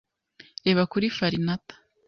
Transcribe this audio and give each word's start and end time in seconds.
Reba 0.65 0.83
kuri 0.91 1.05
Farinata 1.17 1.73